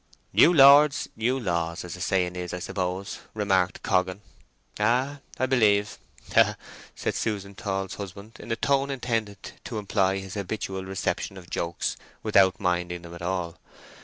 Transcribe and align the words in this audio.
"New 0.33 0.51
Lords 0.51 1.09
new 1.15 1.39
laws, 1.39 1.85
as 1.85 1.93
the 1.93 2.01
saying 2.01 2.35
is, 2.35 2.55
I 2.55 2.57
suppose," 2.59 3.19
remarked 3.35 3.83
Coggan. 3.83 4.21
"Ay, 4.79 5.19
'a 5.37 5.47
b'lieve—ha, 5.47 6.43
ha!" 6.43 6.55
said 6.95 7.13
Susan 7.13 7.53
Tall's 7.53 7.93
husband, 7.93 8.31
in 8.39 8.51
a 8.51 8.55
tone 8.55 8.89
intended 8.89 9.37
to 9.63 9.77
imply 9.77 10.17
his 10.17 10.33
habitual 10.33 10.85
reception 10.85 11.37
of 11.37 11.51
jokes 11.51 11.97
without 12.23 12.59
minding 12.59 13.03
them 13.03 13.13
at 13.13 13.21
all. 13.21 13.59